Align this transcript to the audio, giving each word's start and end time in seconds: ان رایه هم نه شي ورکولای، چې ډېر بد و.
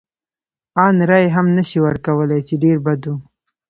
ان 0.85 0.95
رایه 1.09 1.33
هم 1.35 1.47
نه 1.57 1.63
شي 1.69 1.77
ورکولای، 1.85 2.41
چې 2.47 2.53
ډېر 2.63 2.77
بد 2.85 3.01
و. 3.11 3.15